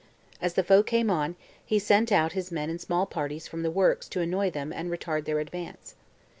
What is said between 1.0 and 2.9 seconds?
on, he sent out his men in